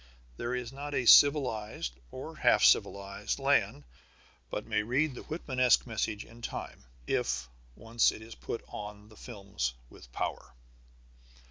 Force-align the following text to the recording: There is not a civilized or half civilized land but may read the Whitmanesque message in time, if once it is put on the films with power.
There 0.35 0.55
is 0.55 0.73
not 0.73 0.95
a 0.95 1.05
civilized 1.05 1.93
or 2.09 2.37
half 2.37 2.63
civilized 2.63 3.37
land 3.37 3.83
but 4.49 4.65
may 4.65 4.81
read 4.81 5.13
the 5.13 5.21
Whitmanesque 5.21 5.85
message 5.85 6.25
in 6.25 6.41
time, 6.41 6.85
if 7.05 7.47
once 7.75 8.11
it 8.11 8.23
is 8.23 8.33
put 8.33 8.63
on 8.67 9.09
the 9.09 9.15
films 9.15 9.75
with 9.91 10.11
power. 10.11 10.55